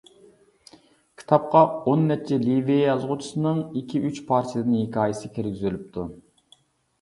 كىتابقا 1.23 1.59
ئون 1.91 2.01
نەچچە 2.11 2.39
لىۋىيە 2.45 2.77
يازغۇچىسىنىڭ 2.87 3.61
ئىككى-ئۈچ 3.83 4.23
پارچىدىن 4.33 4.73
ھېكايىسى 4.79 5.31
كىرگۈزۈلۈپتۇ. 5.37 6.09